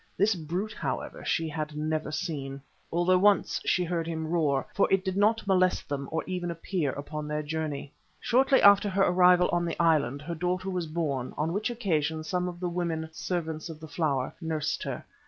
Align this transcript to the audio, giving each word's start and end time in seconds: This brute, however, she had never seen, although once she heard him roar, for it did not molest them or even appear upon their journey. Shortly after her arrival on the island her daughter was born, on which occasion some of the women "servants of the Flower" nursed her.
This 0.17 0.33
brute, 0.33 0.73
however, 0.73 1.23
she 1.23 1.47
had 1.47 1.77
never 1.77 2.11
seen, 2.11 2.59
although 2.91 3.19
once 3.19 3.61
she 3.65 3.83
heard 3.83 4.07
him 4.07 4.25
roar, 4.25 4.65
for 4.73 4.91
it 4.91 5.05
did 5.05 5.15
not 5.15 5.45
molest 5.45 5.87
them 5.87 6.09
or 6.11 6.23
even 6.23 6.49
appear 6.49 6.91
upon 6.93 7.27
their 7.27 7.43
journey. 7.43 7.93
Shortly 8.19 8.63
after 8.63 8.89
her 8.89 9.03
arrival 9.03 9.47
on 9.51 9.63
the 9.63 9.79
island 9.79 10.23
her 10.23 10.33
daughter 10.33 10.71
was 10.71 10.87
born, 10.87 11.35
on 11.37 11.53
which 11.53 11.69
occasion 11.69 12.23
some 12.23 12.47
of 12.47 12.59
the 12.59 12.67
women 12.67 13.09
"servants 13.11 13.69
of 13.69 13.79
the 13.79 13.87
Flower" 13.87 14.33
nursed 14.41 14.81
her. 14.81 15.05